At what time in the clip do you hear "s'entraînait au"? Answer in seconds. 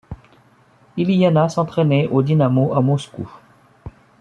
1.49-2.23